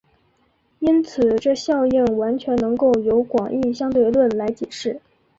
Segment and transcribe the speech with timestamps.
[0.79, 4.99] 因此这效应完全能够由广义相对论来解释。